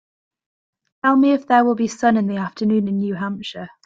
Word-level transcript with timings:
Tell 1.05 1.15
me 1.15 1.33
if 1.33 1.45
there 1.45 1.63
will 1.63 1.75
be 1.75 1.87
sun 1.87 2.17
in 2.17 2.25
the 2.25 2.37
afternoon 2.37 2.87
in 2.87 2.97
New 2.97 3.13
Hampshire 3.13 3.69